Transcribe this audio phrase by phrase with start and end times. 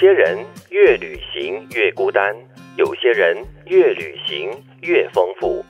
[0.00, 0.38] 些人
[0.70, 2.34] 越旅行越孤单，
[2.78, 3.36] 有些人
[3.66, 4.50] 越旅行
[4.80, 5.62] 越丰富。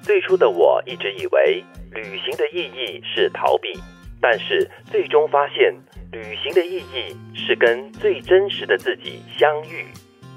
[0.00, 1.62] 最初的我一直以为
[1.92, 3.78] 旅行的意义是逃避，
[4.18, 5.74] 但是最终发现
[6.10, 9.84] 旅行的意义是跟最真实的自己相遇。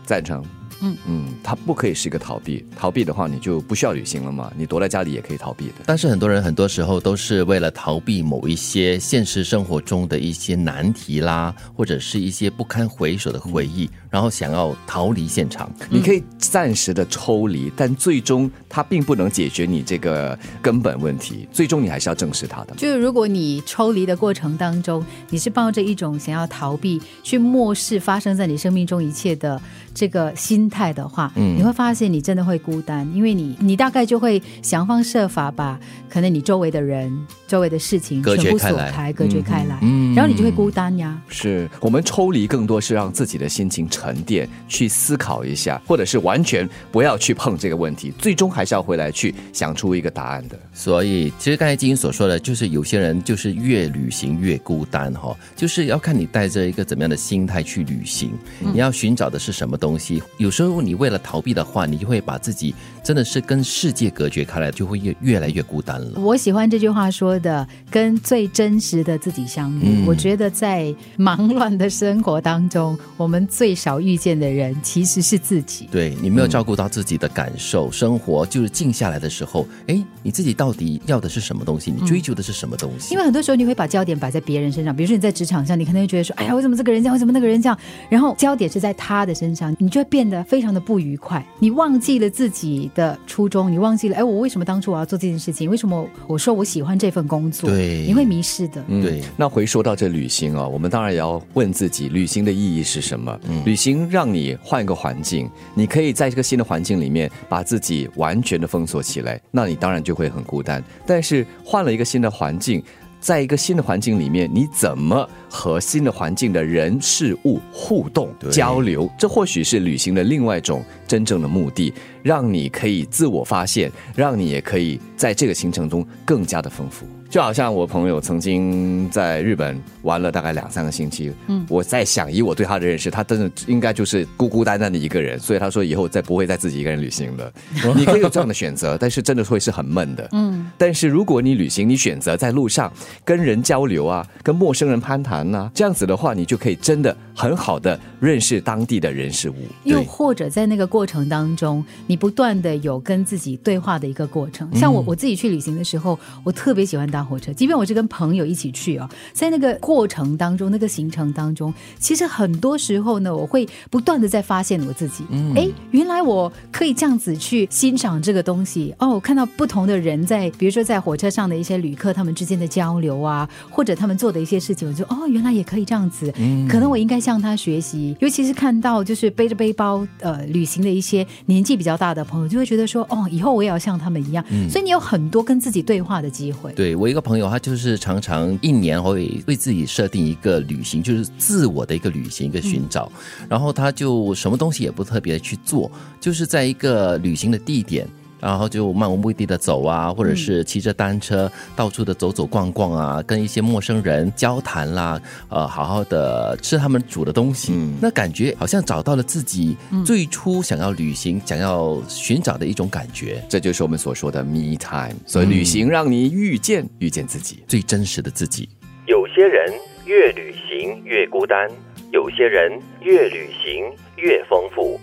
[0.03, 0.43] 赞成。
[0.83, 5.73] 嗯嗯，它不可以是一个逃避，逃避的话你就不需要旅行了嘛，你躲在家里也可以逃避的。
[5.85, 15.71] 但是很多人很多时候都是为了逃避某一些现实生活中的一些难题啦，或者是一些不堪回首的回忆，然后想要逃离现场。
[15.89, 22.75] 你可以暂时的抽离，但最终它并不能解决你这个根本问题，最终你还是要正视它的。
[22.77, 29.59] 就是如果你抽离的过程当中，你是抱着一种想要逃避、去漠视发生在你生命中一切的
[29.93, 35.79] 这个心态的话，嗯你会发现你真的会孤单，因为你你大概就会想方设法把
[36.09, 37.11] 可能你周围的人、
[37.47, 41.19] 周围的事情隔绝全部开来锁开、隔绝开来，嗯然后你就会孤单呀。
[41.27, 50.57] 是我们抽离更多是让自己的心情沉淀，去思考一下，或者是完全不要去碰这个问题，最终还是要回来去想出一个答案的。
[50.73, 60.23] 所以，其实刚才金英所说的，就是有些人就是越旅行越孤单哈，就是要看你带着一个怎么样的心态去旅行，你要寻找的是什么东西。
[60.37, 66.19] 有时候你为了逃避的话，你就会把自己真的是跟世界隔绝开来，就会越越来越孤单了。
[66.19, 69.83] 我喜欢这句话说的，跟最真实的自己相遇。
[69.85, 75.87] 嗯我觉得在忙乱的生活当中，我们最少遇见的人其实是自己。
[75.91, 81.91] 对你没有照顾到自己的感受，生活就是静下来的时候，哎，你自己到底要的是什么东西？
[81.91, 83.13] 你追求的是什么东西？
[83.13, 87.77] 因为很多时候你会把焦点摆在别人身上，比如说你在职场上，你可能会觉得说，哎呀，为什么这个人这样，为什么那个人这样？
[88.09, 91.45] 然后焦点是在他的身上，你就会变得非常的不愉快。
[91.59, 95.69] 你忘记了自己的初衷，你忘记了，哎，我为什么当初我要做这件事情？
[95.69, 97.69] 为什么我说我喜欢这份工作？
[97.69, 98.83] 对你会迷失的。
[98.87, 103.37] 嗯对那回说到这旅行啊，我们当然也要问自己，旅行的意义是什么？
[103.65, 110.83] 旅行让你换一个环境，你可以在这个新的环境里面把自己完全的封锁起来，那你当然就会很孤单。
[111.05, 112.83] 但是换了一个新的环境。
[113.19, 119.09] 在一个新的环境里面，你怎么和新的环境的人事物互动交流？
[119.17, 121.93] 这或许是旅行的另外一种真正的目的，
[122.23, 127.05] 让你可以自我发现，让你也可以在这个行程中更加的丰富。
[127.29, 137.53] 就好像我朋友曾经在日本玩了大概两三个星期，嗯，我在想，以我对他的认识，他真的应该就是孤孤单单的一个人，所以他说以后再不会再自己一个人旅行了。
[137.95, 140.71] 你可以有这样的选择，但是真的会是很闷的，嗯。
[140.75, 142.91] 但是如果你旅行，你选择在路上
[143.23, 149.55] 跟人交流啊，跟陌生人攀谈呐、这样子的话，你就可以真的很好的认识当地的人事物。
[149.83, 154.67] 又或者在那个过程当中，你不断的有跟自己对话的一个过程。
[154.75, 165.25] 像我我自己去旅行的时候，我特别喜欢搭火车，即便我是跟朋友一起去哦，在那个过程当中，那个行程当中，其实很多时候呢，我会不断的在发现我自己。
[165.53, 176.31] 哎、原来我可以这样子去欣赏这个东西哦，我看到不同的人在，比如说在火车上的一些旅客他们之间的交流啊，或者他们做的一些事情，我就哦，原来也可以这样子。
[176.69, 184.45] 可能我应该向他学习，尤其是看到就是背着背包呃旅行的一些年纪比较大的朋友，就会觉得说哦，以后我也要像他们一样。
[184.69, 186.71] 所以你有很多跟自己对话的机会。
[186.73, 193.11] 对我一个朋友，他就是常常一年会为自己设定一个旅行，就是自我的一个旅行，一个寻找。
[193.49, 198.07] 然后他就什么东西也不特别去做，就是在一个旅行的地点。
[198.39, 205.19] 然后就漫无目的的走啊，或者是骑着单车到处的走走逛逛啊，跟一些陌生人交谈啦，
[205.49, 209.75] 呃，好好的吃他们煮的东西，那感觉好像找到了自己
[210.05, 215.15] 最初想要旅行、想要寻找的一种感觉，这就是我们所说的 me time。
[215.25, 217.63] 所以旅行让你遇见遇见自己。
[217.67, 218.69] 最真实的自己。
[219.05, 219.73] 有些人
[220.05, 221.69] 越旅行越孤单，
[222.11, 223.85] 有些人越旅行
[224.17, 224.99] 越丰富。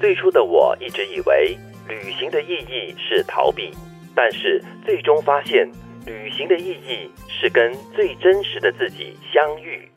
[0.00, 1.56] 最初的我一直以为
[1.88, 3.70] 旅行的意义是逃避，
[4.14, 5.70] 但是最终发现
[6.06, 9.88] 旅行的意义是跟最真实的自己相遇。